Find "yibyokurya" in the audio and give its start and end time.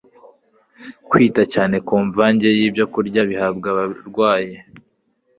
2.59-3.21